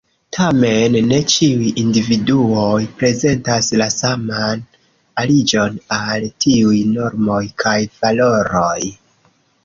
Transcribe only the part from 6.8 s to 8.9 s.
normoj kaj valoroj.